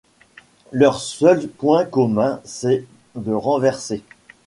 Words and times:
Leur 0.71 0.99
seul 0.99 1.47
point 1.47 1.85
commun, 1.85 2.41
c’est 2.43 2.85
de 3.13 3.31
renverser. 3.33 4.01